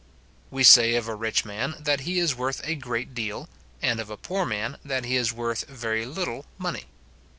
[0.49, 3.47] We say of a rich man, that he is worth a great deal,
[3.83, 6.85] and of a poor man, that he is worth very little money.